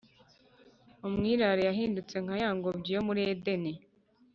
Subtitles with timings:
[1.07, 3.73] umwirare cyahindutse nka ya ngobyi yo muri Edeni